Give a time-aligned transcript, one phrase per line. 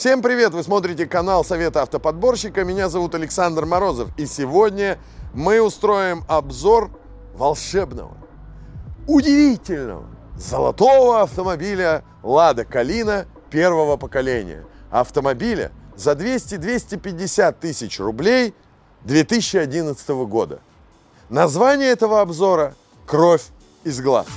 [0.00, 0.54] Всем привет!
[0.54, 2.64] Вы смотрите канал Совета Автоподборщика.
[2.64, 4.08] Меня зовут Александр Морозов.
[4.16, 4.98] И сегодня
[5.34, 6.90] мы устроим обзор
[7.34, 8.16] волшебного,
[9.06, 10.06] удивительного,
[10.38, 14.64] золотого автомобиля Лада Калина первого поколения.
[14.90, 18.54] Автомобиля за 200-250 тысяч рублей
[19.04, 20.60] 2011 года.
[21.28, 22.74] Название этого обзора
[23.04, 23.44] «Кровь
[23.84, 24.28] из глаз».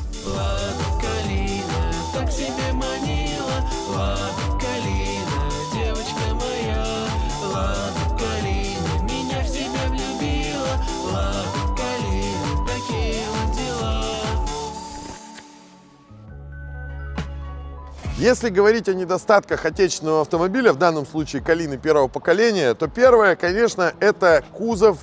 [18.23, 23.91] Если говорить о недостатках отечественного автомобиля, в данном случае Калины первого поколения, то первое, конечно,
[23.99, 24.97] это кузов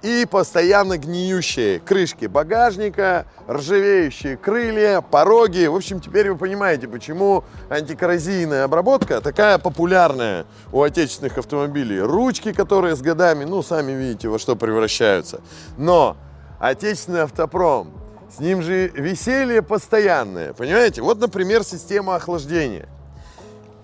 [0.00, 5.66] и постоянно гниющие крышки багажника, ржавеющие крылья, пороги.
[5.66, 12.00] В общем, теперь вы понимаете, почему антикоррозийная обработка такая популярная у отечественных автомобилей.
[12.00, 15.42] Ручки, которые с годами, ну, сами видите, во что превращаются.
[15.76, 16.16] Но
[16.58, 18.01] отечественный автопром,
[18.34, 21.02] с ним же веселье постоянное, понимаете?
[21.02, 22.88] Вот, например, система охлаждения.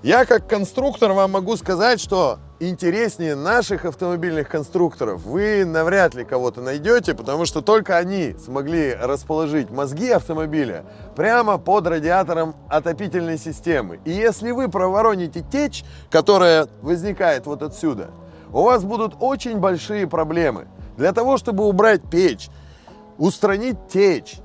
[0.03, 6.61] Я как конструктор вам могу сказать, что интереснее наших автомобильных конструкторов вы навряд ли кого-то
[6.63, 10.85] найдете, потому что только они смогли расположить мозги автомобиля
[11.17, 13.99] прямо под радиатором отопительной системы.
[14.05, 18.11] И если вы провороните течь, которая возникает вот отсюда,
[18.53, 20.69] у вас будут очень большие проблемы.
[20.97, 22.49] Для того, чтобы убрать печь,
[23.19, 24.39] устранить течь,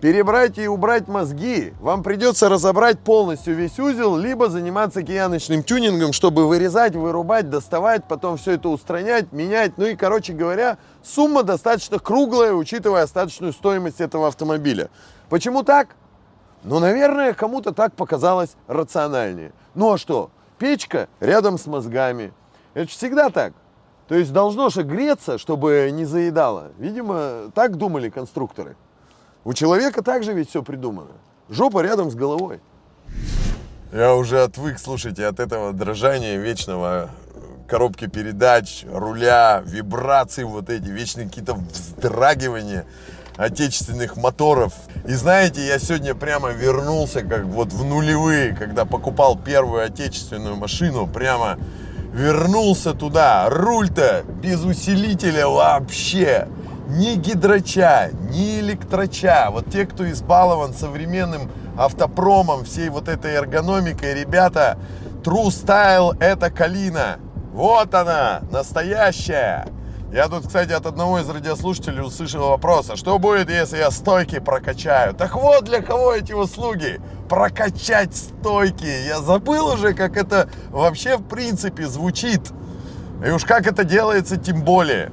[0.00, 6.48] перебрать и убрать мозги, вам придется разобрать полностью весь узел, либо заниматься кияночным тюнингом, чтобы
[6.48, 9.76] вырезать, вырубать, доставать, потом все это устранять, менять.
[9.76, 14.88] Ну и, короче говоря, сумма достаточно круглая, учитывая остаточную стоимость этого автомобиля.
[15.28, 15.96] Почему так?
[16.64, 19.52] Ну, наверное, кому-то так показалось рациональнее.
[19.74, 20.30] Ну а что?
[20.58, 22.32] Печка рядом с мозгами.
[22.74, 23.52] Это всегда так.
[24.08, 26.72] То есть должно же греться, чтобы не заедало.
[26.78, 28.74] Видимо, так думали конструкторы.
[29.44, 31.12] У человека также ведь все придумано.
[31.50, 32.60] Жопа рядом с головой.
[33.92, 37.10] Я уже отвык, слушайте, от этого дрожания вечного
[37.68, 42.86] коробки передач, руля, вибрации вот эти, вечные какие-то вздрагивания
[43.36, 44.72] отечественных моторов.
[45.06, 51.06] И знаете, я сегодня прямо вернулся как вот в нулевые, когда покупал первую отечественную машину,
[51.06, 51.58] прямо
[52.12, 53.48] вернулся туда.
[53.48, 56.48] Руль-то без усилителя вообще
[56.88, 59.48] ни гидрача, ни электроча.
[59.50, 64.78] Вот те, кто избалован современным автопромом, всей вот этой эргономикой, ребята,
[65.22, 67.18] True Style это Калина.
[67.52, 69.66] Вот она, настоящая.
[70.10, 74.38] Я тут, кстати, от одного из радиослушателей услышал вопрос, а что будет, если я стойки
[74.38, 75.12] прокачаю?
[75.12, 76.98] Так вот, для кого эти услуги?
[77.28, 78.86] Прокачать стойки.
[79.06, 82.40] Я забыл уже, как это вообще в принципе звучит.
[83.22, 85.12] И уж как это делается, тем более.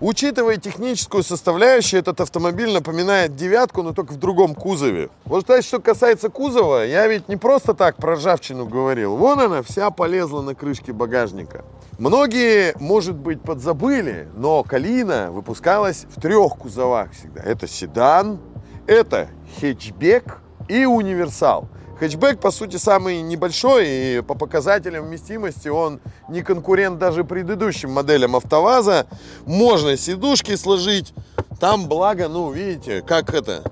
[0.00, 5.08] Учитывая техническую составляющую, этот автомобиль напоминает девятку, но только в другом кузове.
[5.24, 9.16] Вот кстати, что касается кузова, я ведь не просто так про ржавчину говорил.
[9.16, 11.64] Вон она вся полезла на крышке багажника.
[11.98, 17.42] Многие, может быть, подзабыли, но Калина выпускалась в трех кузовах всегда.
[17.42, 18.40] Это седан,
[18.86, 19.28] это
[19.60, 20.38] хэтчбек
[20.68, 21.68] и универсал.
[22.00, 28.34] Хэтчбэк, по сути, самый небольшой, и по показателям вместимости он не конкурент даже предыдущим моделям
[28.34, 29.06] АвтоВАЗа.
[29.46, 31.14] Можно сидушки сложить.
[31.60, 33.62] Там, благо, ну, видите, как это,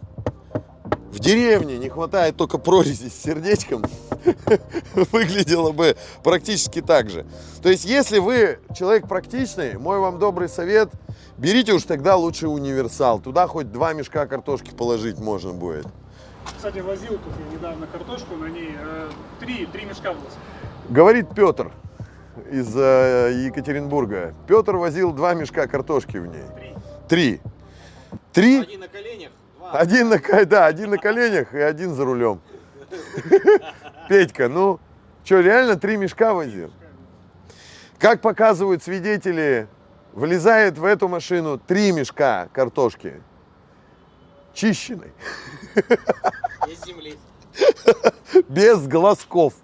[1.10, 3.82] в деревне не хватает только прорези с сердечком,
[5.12, 7.26] выглядело бы практически так же.
[7.62, 10.90] То есть, если вы человек практичный, мой вам добрый совет,
[11.38, 13.20] берите уж тогда лучше универсал.
[13.20, 15.86] Туда хоть два мешка картошки положить можно будет.
[16.56, 20.22] Кстати, возил тут я недавно картошку, на ней э, три, три мешка было.
[20.88, 21.70] Говорит Петр
[22.50, 24.34] из э, Екатеринбурга.
[24.46, 26.44] Петр возил два мешка картошки в ней.
[26.56, 26.74] Три.
[27.08, 27.40] Три.
[28.32, 28.60] Три?
[28.60, 29.72] Один на коленях, два.
[29.72, 32.40] Один на, да, один на коленях и один за рулем.
[34.08, 34.80] Петька, ну,
[35.24, 36.70] что, реально три мешка возил?
[37.98, 39.68] Как показывают свидетели,
[40.12, 43.22] влезает в эту машину три мешка картошки.
[44.54, 45.12] Чищенной.
[46.68, 47.16] Из земли.
[48.48, 49.54] без глазков.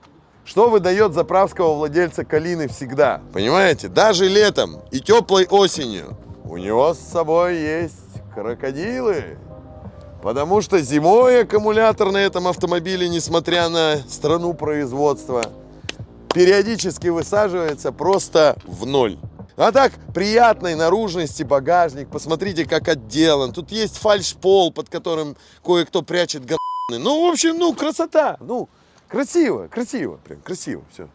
[0.44, 3.20] Что выдает заправского владельца Калины всегда?
[3.34, 3.88] Понимаете?
[3.88, 9.36] Даже летом и теплой осенью у него с собой есть крокодилы.
[10.22, 15.44] Потому что зимой аккумулятор на этом автомобиле, несмотря на страну производства,
[16.34, 19.16] периодически высаживается просто в ноль.
[19.56, 22.08] А так, приятной наружности багажник.
[22.08, 23.52] Посмотрите, как отделан.
[23.52, 26.58] Тут есть фальшпол, под которым кое-кто прячет говны.
[26.90, 28.36] Ну, в общем, ну, красота.
[28.40, 28.68] Ну,
[29.08, 30.20] красиво, красиво.
[30.24, 31.08] Прям красиво все.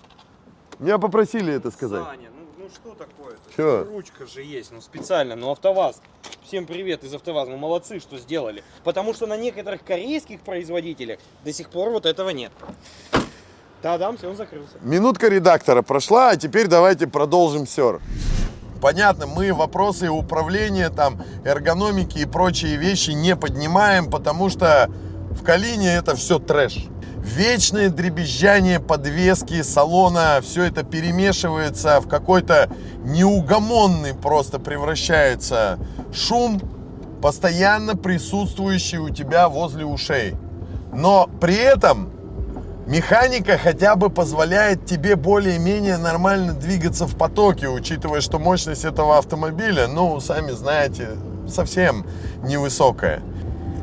[0.80, 2.04] Меня попросили это сказать.
[2.04, 2.30] Саня,
[2.64, 3.56] ну, ну что такое-то?
[3.56, 3.84] Чё?
[3.84, 6.02] Ручка же есть, ну специально, ну АвтоВАЗ.
[6.46, 8.64] Всем привет из АвтоВАЗ, мы молодцы, что сделали.
[8.84, 12.52] Потому что на некоторых корейских производителях до сих пор вот этого нет.
[13.82, 14.78] Да-да, все, он закрылся.
[14.82, 18.00] Минутка редактора прошла, а теперь давайте продолжим сер.
[18.82, 24.90] Понятно, мы вопросы управления, там, эргономики и прочие вещи не поднимаем, потому что
[25.32, 26.88] в Калине это все трэш.
[27.24, 32.70] Вечное дребезжание подвески, салона, все это перемешивается в какой-то
[33.06, 35.80] неугомонный просто превращается
[36.14, 36.62] шум,
[37.22, 40.36] постоянно присутствующий у тебя возле ушей.
[40.92, 42.12] Но при этом
[42.86, 49.88] Механика хотя бы позволяет тебе более-менее нормально двигаться в потоке, учитывая, что мощность этого автомобиля,
[49.88, 51.12] ну, сами знаете,
[51.48, 52.06] совсем
[52.44, 53.22] невысокая.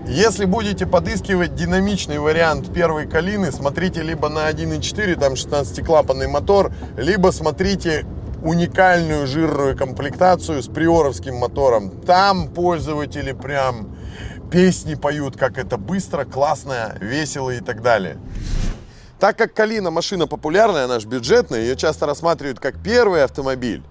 [0.07, 7.31] Если будете подыскивать динамичный вариант первой Калины, смотрите либо на 1.4, там 16-клапанный мотор, либо
[7.31, 8.07] смотрите
[8.43, 11.91] уникальную жирную комплектацию с приоровским мотором.
[12.01, 13.95] Там пользователи прям
[14.51, 18.17] песни поют, как это быстро, классно, весело и так далее.
[19.21, 23.83] Так как Калина машина популярная, она же бюджетная, ее часто рассматривают как первый автомобиль.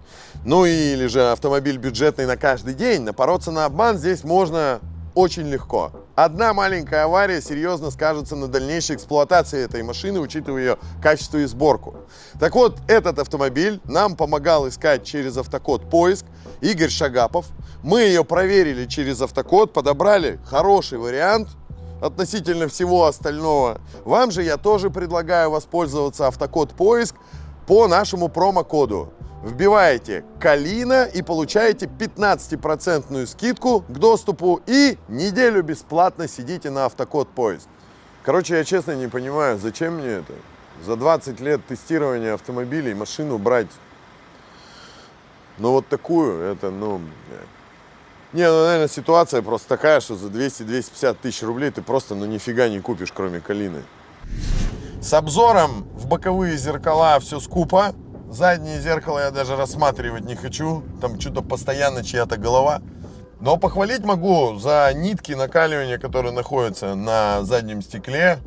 [0.44, 3.04] Ну или же автомобиль бюджетный на каждый день.
[3.04, 4.80] Напороться на обман здесь можно
[5.16, 5.92] очень легко.
[6.16, 11.96] Одна маленькая авария серьезно скажется на дальнейшей эксплуатации этой машины, учитывая ее качество и сборку.
[12.40, 16.26] Так вот, этот автомобиль нам помогал искать через автокод поиск
[16.62, 17.46] Игорь Шагапов.
[17.84, 21.50] Мы ее проверили через автокод, подобрали хороший вариант,
[22.02, 23.82] относительно всего остального.
[24.06, 27.16] Вам же я тоже предлагаю воспользоваться автокод поиск
[27.68, 29.14] по нашему промокоду.
[29.44, 37.68] Вбиваете Калина и получаете 15% скидку к доступу и неделю бесплатно сидите на автокод поиск.
[38.24, 40.34] Короче, я честно не понимаю, зачем мне это?
[40.86, 43.68] За 20 лет тестирования автомобилей машину брать,
[45.58, 47.02] ну вот такую, это, ну,
[48.34, 52.68] не, ну, наверное, ситуация просто такая, что за 200-250 тысяч рублей ты просто, ну, нифига
[52.70, 53.84] не купишь, кроме калины.
[55.02, 57.96] С обзором в боковые зеркала все скупо.
[58.30, 60.84] Заднее зеркало я даже рассматривать не хочу.
[61.02, 62.82] Там что-то постоянно чья-то голова.
[63.40, 68.38] Но похвалить могу за нитки накаливания, которые находятся на заднем стекле.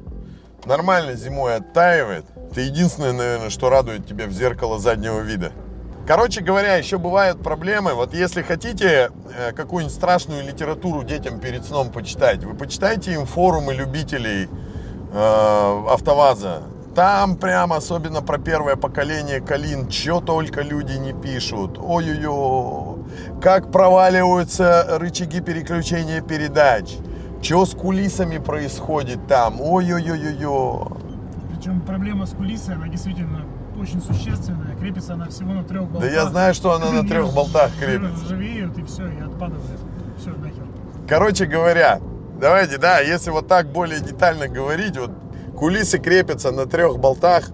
[0.67, 2.25] Нормально зимой оттаивает.
[2.53, 5.51] Это единственное, наверное, что радует тебя в зеркало заднего вида.
[6.07, 7.95] Короче говоря, еще бывают проблемы.
[7.95, 13.75] Вот если хотите э, какую-нибудь страшную литературу детям перед сном почитать, вы почитайте им форумы
[13.75, 14.49] любителей
[15.13, 16.63] э, АвтоВАЗа.
[16.95, 21.79] Там прям особенно про первое поколение Калин, что только люди не пишут.
[21.79, 22.99] Ой-ой-ой,
[23.41, 26.97] как проваливаются рычаги переключения передач.
[27.41, 29.61] Что с кулисами происходит там?
[29.61, 30.87] Ой-ой-ой-ой-ой.
[31.57, 33.47] Причем проблема с кулисой, она действительно
[33.81, 34.77] очень существенная.
[34.77, 36.11] Крепится она всего на трех болтах.
[36.11, 38.25] Да я знаю, что она на трех болтах крепится.
[38.27, 39.81] Ржавеют и все, и отпадывает.
[40.19, 40.67] Все, нахер.
[41.09, 42.01] Короче говоря,
[42.39, 45.11] давайте, да, если вот так более детально говорить, вот
[45.63, 47.51] кулисы крепятся на трех болтах,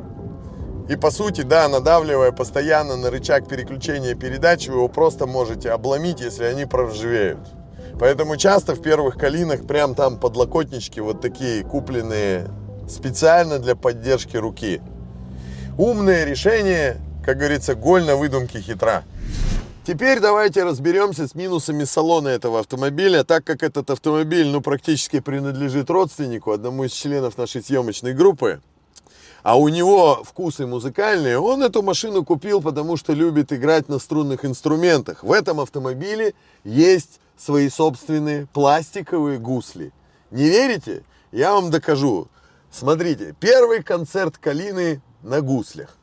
[0.88, 6.22] и по сути, да, надавливая постоянно на рычаг переключения передач, вы его просто можете обломить,
[6.22, 7.40] если они проржавеют.
[8.00, 12.48] Поэтому часто в первых калинах прям там подлокотнички вот такие купленные
[12.88, 14.80] специально для поддержки руки.
[15.76, 19.02] Умное решение, как говорится, голь на выдумке хитра.
[19.88, 25.88] Теперь давайте разберемся с минусами салона этого автомобиля, так как этот автомобиль, ну, практически принадлежит
[25.88, 28.60] родственнику, одному из членов нашей съемочной группы,
[29.42, 34.44] а у него вкусы музыкальные, он эту машину купил, потому что любит играть на струнных
[34.44, 35.24] инструментах.
[35.24, 39.94] В этом автомобиле есть свои собственные пластиковые гусли.
[40.30, 41.02] Не верите?
[41.32, 42.28] Я вам докажу.
[42.70, 45.97] Смотрите, первый концерт Калины на гуслях.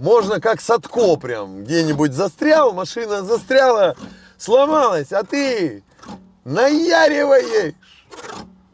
[0.00, 3.96] Можно как Садко прям где-нибудь застрял, машина застряла,
[4.38, 5.82] сломалась, а ты
[6.42, 7.74] наяриваешь.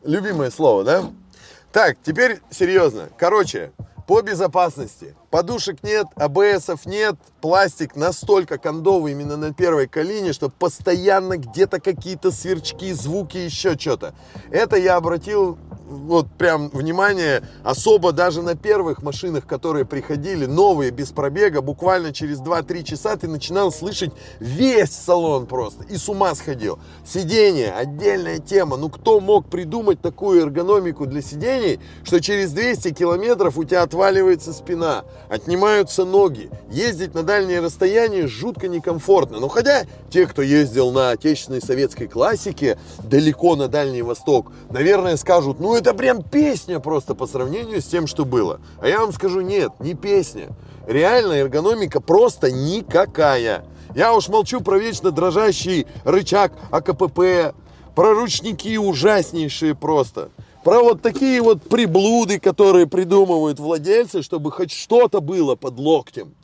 [0.04, 1.04] Любимое слово, да?
[1.72, 3.08] Так, теперь серьезно.
[3.18, 3.72] Короче,
[4.06, 5.16] по безопасности.
[5.36, 12.30] Подушек нет, АБСов нет, пластик настолько кондовый именно на первой колине, что постоянно где-то какие-то
[12.30, 14.14] сверчки, звуки, еще что-то.
[14.50, 21.10] Это я обратил вот прям внимание особо даже на первых машинах, которые приходили, новые, без
[21.10, 26.78] пробега, буквально через 2-3 часа ты начинал слышать весь салон просто и с ума сходил.
[27.04, 28.76] Сиденье, отдельная тема.
[28.76, 34.52] Ну кто мог придумать такую эргономику для сидений, что через 200 километров у тебя отваливается
[34.52, 36.50] спина, отнимаются ноги.
[36.70, 39.40] Ездить на дальние расстояния жутко некомфортно.
[39.40, 45.60] Но хотя те, кто ездил на отечественной советской классике далеко на Дальний Восток, наверное, скажут,
[45.60, 48.60] ну это прям песня просто по сравнению с тем, что было.
[48.80, 50.48] А я вам скажу, нет, не песня.
[50.86, 53.64] Реально эргономика просто никакая.
[53.94, 57.54] Я уж молчу про вечно дрожащий рычаг АКПП,
[57.94, 60.30] про ручники ужаснейшие просто.
[60.66, 66.34] Про вот такие вот приблуды, которые придумывают владельцы, чтобы хоть что-то было под локтем.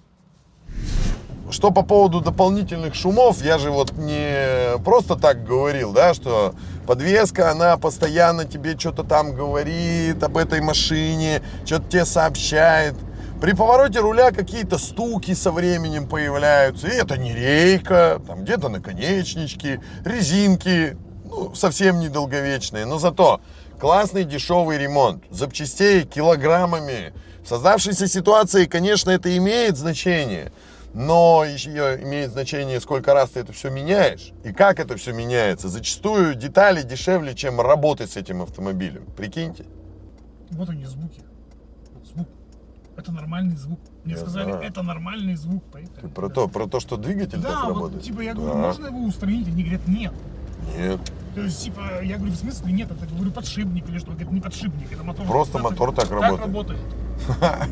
[1.50, 6.55] Что по поводу дополнительных шумов, я же вот не просто так говорил, да, что
[6.87, 12.95] подвеска, она постоянно тебе что-то там говорит об этой машине, что-то тебе сообщает.
[13.41, 19.81] При повороте руля какие-то стуки со временем появляются, и это не рейка, там где-то наконечнички,
[20.05, 23.41] резинки, ну, совсем недолговечные, но зато
[23.81, 27.12] классный дешевый ремонт, запчастей килограммами.
[27.45, 30.52] В создавшейся ситуации, конечно, это имеет значение,
[30.95, 35.69] но еще имеет значение, сколько раз ты это все меняешь и как это все меняется.
[35.69, 39.07] Зачастую детали дешевле, чем работать с этим автомобилем.
[39.17, 39.64] Прикиньте.
[40.50, 41.21] Вот они звуки.
[41.95, 42.29] Вот звук.
[42.97, 43.81] Это нормальный звук.
[44.05, 44.62] Мне Я сказали, знаю.
[44.69, 45.64] это нормальный звук.
[45.73, 46.00] Поехали.
[46.02, 48.02] Ты про то, про то, что двигатель Да, так вот, работает?
[48.02, 48.41] типа, я Да.
[48.41, 49.49] говорю, можно его устранить?
[49.49, 50.12] Они говорят, нет.
[50.76, 51.00] Нет.
[51.35, 52.90] То есть, типа, я говорю, в смысле нет?
[52.90, 54.11] Это, говорю, подшипник или что?
[54.11, 55.26] Говорит, не подшипник, это мотор.
[55.26, 56.40] Просто мотор так работает.
[56.40, 56.81] Так работает.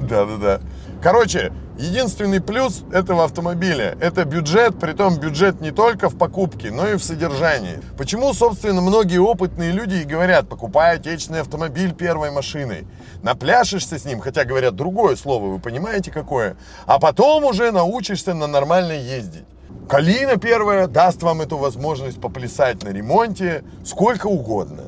[0.08, 0.60] Да, да, да.
[1.02, 6.96] Короче, единственный плюс этого автомобиля– это бюджет, притом бюджет не только в покупке, но и
[6.96, 7.80] в содержании.
[7.98, 12.86] Почему, собственно, многие опытные люди и говорят, покупай отечественный автомобиль первой машиной.
[13.22, 16.56] Напляшешься с ним, хотя говорят другое слово, вы понимаете какое,
[16.86, 19.44] а потом уже научишься на нормально ездить.
[19.88, 24.84] Калина первая даст вам эту возможность поплясать на ремонте сколько угодно.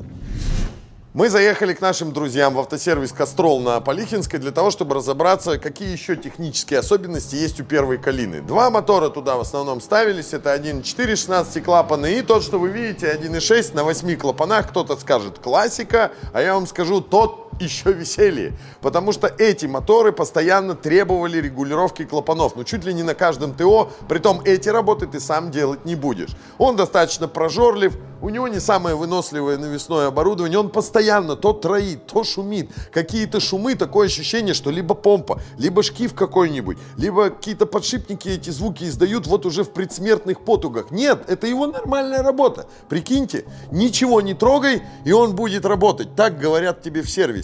[1.13, 5.91] Мы заехали к нашим друзьям в автосервис «Кострол» на Полихинской для того, чтобы разобраться, какие
[5.91, 8.41] еще технические особенности есть у первой «Калины».
[8.41, 10.33] Два мотора туда в основном ставились.
[10.33, 14.69] Это 1.4 16 клапаны и тот, что вы видите, 1.6 на 8 клапанах.
[14.69, 18.53] Кто-то скажет классика, а я вам скажу тот еще веселье.
[18.81, 22.55] Потому что эти моторы постоянно требовали регулировки клапанов.
[22.55, 23.91] Ну, чуть ли не на каждом ТО.
[24.07, 26.35] Притом эти работы ты сам делать не будешь.
[26.57, 27.97] Он достаточно прожорлив.
[28.21, 30.57] У него не самое выносливое навесное оборудование.
[30.57, 32.71] Он постоянно то троит, то шумит.
[32.93, 38.85] Какие-то шумы, такое ощущение, что либо помпа, либо шкив какой-нибудь, либо какие-то подшипники эти звуки
[38.85, 40.89] издают вот уже в предсмертных потугах.
[40.89, 42.67] Нет, это его нормальная работа.
[42.87, 46.15] Прикиньте, ничего не трогай, и он будет работать.
[46.15, 47.42] Так говорят тебе в сервисе.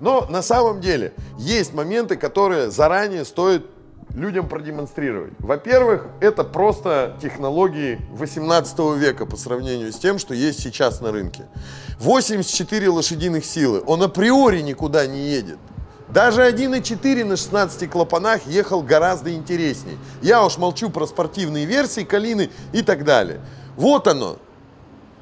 [0.00, 3.66] Но на самом деле есть моменты, которые заранее стоит
[4.14, 5.32] людям продемонстрировать.
[5.38, 11.46] Во-первых, это просто технологии 18 века по сравнению с тем, что есть сейчас на рынке.
[11.98, 13.82] 84 лошадиных силы.
[13.86, 15.58] Он априори никуда не едет.
[16.08, 19.96] Даже 1.4 на 16 клапанах ехал гораздо интересней.
[20.22, 23.40] Я уж молчу про спортивные версии Калины и так далее.
[23.76, 24.38] Вот оно.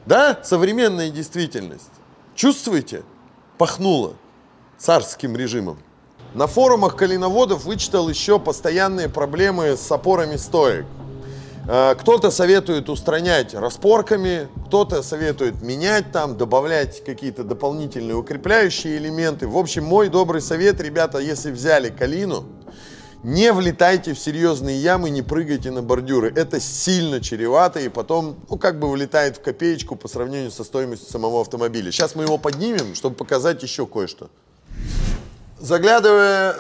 [0.06, 1.90] Да, современная действительность.
[2.34, 3.02] Чувствуете?
[3.58, 4.14] Пахнуло
[4.78, 5.78] царским режимом.
[6.34, 10.86] На форумах калиноводов вычитал еще постоянные проблемы с опорами стоек.
[11.66, 19.48] Э, Кто-то советует устранять распорками, кто-то советует менять там, добавлять какие-то дополнительные укрепляющие элементы.
[19.48, 22.44] В общем, мой добрый совет, ребята, если взяли калину,
[23.22, 26.32] не влетайте в серьезные ямы, не прыгайте на бордюры.
[26.34, 31.10] Это сильно чревато и потом, ну, как бы вылетает в копеечку по сравнению со стоимостью
[31.10, 31.90] самого автомобиля.
[31.90, 34.30] Сейчас мы его поднимем, чтобы показать еще кое-что.
[35.58, 36.56] Заглядывая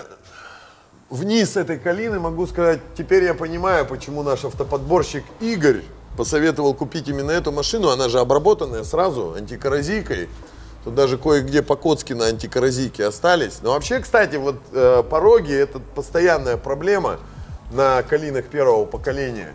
[1.10, 5.82] вниз этой калины, могу сказать, теперь я понимаю, почему наш автоподборщик Игорь
[6.16, 7.90] посоветовал купить именно эту машину.
[7.90, 10.28] Она же обработанная сразу антикоррозийкой.
[10.84, 13.58] Тут даже кое-где по-коцки на антикоррозийке остались.
[13.62, 17.18] Но вообще, кстати, вот э, пороги это постоянная проблема
[17.72, 19.54] на калинах первого поколения.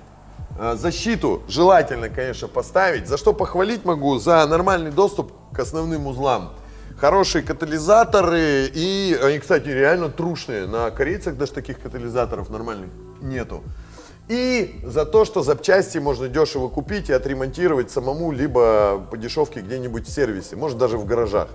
[0.59, 3.07] Э, Защиту желательно, конечно, поставить.
[3.07, 4.19] За что похвалить могу?
[4.19, 6.53] За нормальный доступ к основным узлам.
[6.97, 10.67] Хорошие катализаторы и они, кстати, реально трушные.
[10.67, 12.89] На корейцах даже таких катализаторов нормальных
[13.21, 13.63] нету.
[14.29, 20.07] И за то, что запчасти можно дешево купить и отремонтировать самому, либо по дешевке где-нибудь
[20.07, 21.49] в сервисе, может даже в гаражах.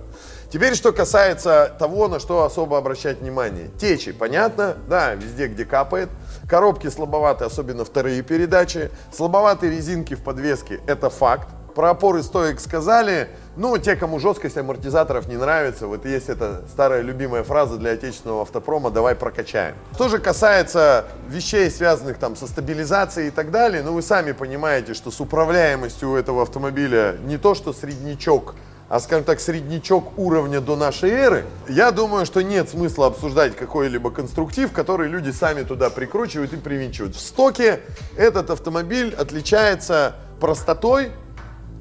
[0.51, 3.69] Теперь, что касается того, на что особо обращать внимание.
[3.79, 6.09] Течи, понятно, да, везде, где капает.
[6.47, 8.91] Коробки слабоваты, особенно вторые передачи.
[9.11, 11.47] Слабоватые резинки в подвеске, это факт.
[11.79, 13.29] Про опоры стоек сказали.
[13.55, 18.41] Ну, те, кому жесткость амортизаторов не нравится, вот есть эта старая любимая фраза для отечественного
[18.41, 19.75] автопрома «давай прокачаем».
[19.93, 24.93] Что же касается вещей, связанных там со стабилизацией и так далее, ну, вы сами понимаете,
[24.93, 28.55] что с управляемостью у этого автомобиля не то, что среднячок,
[28.89, 34.11] а, скажем так, среднячок уровня до нашей эры, я думаю, что нет смысла обсуждать какой-либо
[34.11, 37.15] конструктив, который люди сами туда прикручивают и привинчивают.
[37.15, 37.79] В стоке
[38.17, 41.11] этот автомобиль отличается простотой,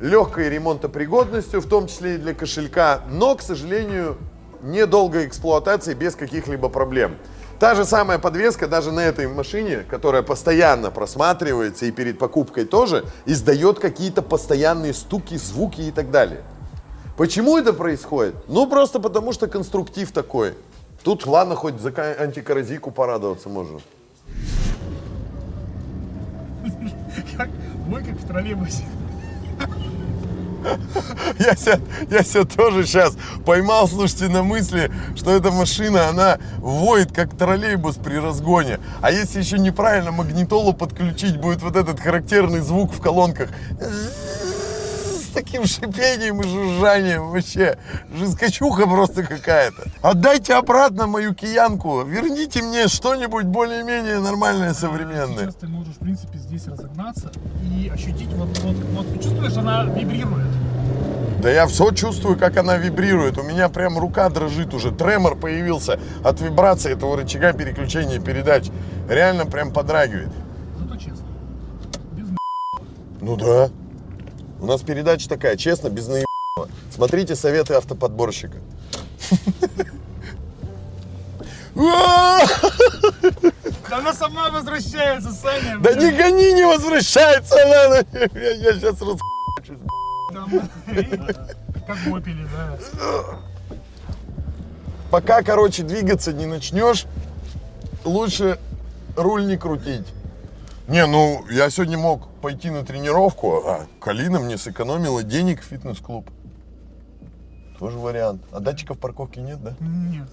[0.00, 4.16] легкой ремонтопригодностью, в том числе и для кошелька, но, к сожалению,
[4.62, 7.16] недолгой эксплуатации без каких-либо проблем.
[7.58, 13.04] Та же самая подвеска даже на этой машине, которая постоянно просматривается и перед покупкой тоже,
[13.26, 16.42] издает какие-то постоянные стуки, звуки и так далее.
[17.16, 18.36] Почему это происходит?
[18.46, 20.54] Ну, просто потому что конструктив такой.
[21.02, 23.80] Тут, ладно, хоть за антикоррозийку порадоваться можно.
[27.92, 28.84] Ой, как в троллейбусе.
[31.38, 37.12] Я себя, я себя тоже сейчас поймал, слушайте, на мысли, что эта машина, она воет,
[37.12, 38.80] как троллейбус при разгоне.
[39.00, 43.50] А если еще неправильно магнитолу подключить, будет вот этот характерный звук в колонках.
[45.38, 47.78] Таким шипением и жужжанием вообще.
[48.12, 49.84] Жескочуха просто какая-то.
[50.02, 52.02] Отдайте обратно мою киянку.
[52.02, 55.44] Верните мне что-нибудь более-менее нормальное, современное.
[55.44, 57.30] Сейчас ты можешь, в принципе, здесь разогнаться
[57.62, 60.48] и ощутить, вот, вот, вот чувствуешь, она вибрирует.
[61.40, 63.38] Да я все чувствую, как она вибрирует.
[63.38, 64.90] У меня прям рука дрожит уже.
[64.90, 68.66] Тремор появился от вибрации этого рычага переключения передач.
[69.08, 70.30] Реально прям подрагивает.
[70.80, 71.26] Зато честно.
[72.16, 72.26] Без
[73.20, 73.70] Ну да.
[74.60, 76.26] У нас передача такая, честно, без наебного.
[76.90, 78.56] Смотрите советы автоподборщика.
[83.88, 85.78] Да она сама возвращается, Саня.
[85.78, 88.04] Да не гони, не возвращается она.
[88.34, 89.18] Я, я сейчас рас...
[90.32, 90.50] Там,
[91.86, 92.78] Как вопили, да.
[95.10, 97.06] Пока, короче, двигаться не начнешь,
[98.04, 98.58] лучше
[99.16, 100.06] руль не крутить.
[100.88, 106.30] Не, ну, я сегодня мог пойти на тренировку, а Калина мне сэкономила денег в фитнес-клуб.
[107.78, 108.42] Тоже вариант.
[108.52, 109.74] А датчиков парковки нет, да?
[109.80, 110.28] Нет.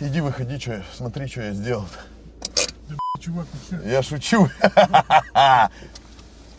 [0.00, 1.86] Иди выходи, что, смотри, что я сделал.
[3.20, 3.88] Чувак, ты что?
[3.88, 4.48] Я шучу.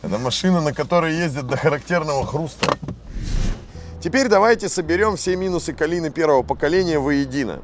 [0.01, 2.67] Это машина, на которой ездят до характерного хруста.
[4.01, 7.61] Теперь давайте соберем все минусы Калины первого поколения воедино.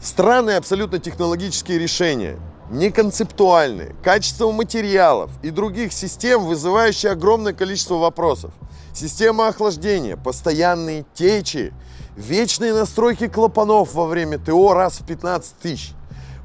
[0.00, 2.38] Странные абсолютно технологические решения,
[2.72, 8.52] неконцептуальные, качество материалов и других систем, вызывающие огромное количество вопросов.
[8.94, 11.72] Система охлаждения, постоянные течи,
[12.16, 15.92] вечные настройки клапанов во время ТО раз в 15 тысяч.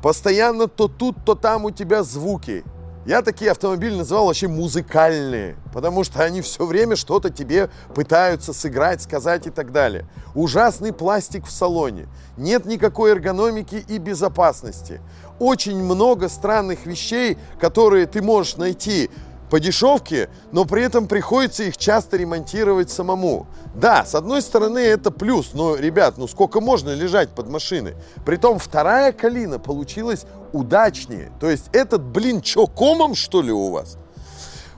[0.04, 2.64] Постоянно то тут, то там у тебя звуки.
[3.08, 9.02] Я такие автомобили называл вообще музыкальные, потому что они все время что-то тебе пытаются сыграть,
[9.02, 10.06] сказать и так далее.
[10.36, 15.00] Ужасный пластик в салоне, нет никакой эргономики и безопасности.
[15.40, 19.10] Очень много странных вещей, которые ты можешь найти
[19.50, 23.48] по дешевке, но при этом приходится их часто ремонтировать самому.
[23.76, 27.96] Да, с одной стороны это плюс, но, ребят, ну сколько можно лежать под машиной?
[28.26, 31.32] Притом вторая калина получилась удачнее.
[31.40, 33.98] То есть этот, блин, чё, комом что ли у вас?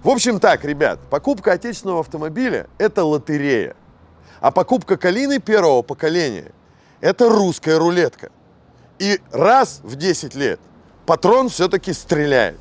[0.03, 3.75] В общем так, ребят, покупка отечественного автомобиля– это лотерея.
[4.39, 6.51] А покупка калины первого поколения–
[7.01, 8.31] это русская рулетка.
[8.97, 10.59] И раз в 10 лет
[11.05, 12.59] патрон все-таки стреляет.